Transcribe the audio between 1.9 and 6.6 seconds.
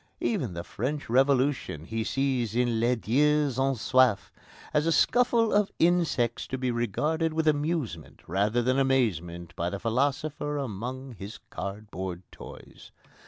sees in Les Dieux Ont Soif as a scuffle of insects to